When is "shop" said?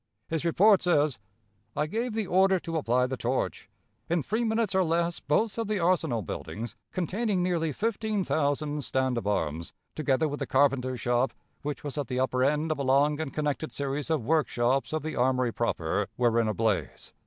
11.01-11.33